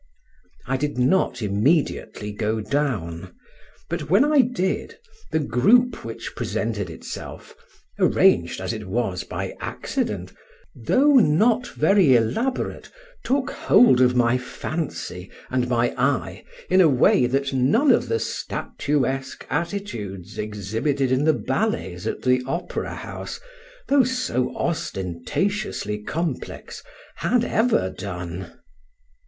[0.65, 3.35] I did not immediately go down,
[3.87, 4.97] but when I did,
[5.29, 7.55] the group which presented itself,
[7.99, 10.33] arranged as it was by accident,
[10.75, 12.89] though not very elaborate,
[13.23, 18.17] took hold of my fancy and my eye in a way that none of the
[18.17, 23.39] statuesque attitudes exhibited in the ballets at the Opera house,
[23.87, 26.81] though so ostentatiously complex,
[27.17, 28.51] had ever done.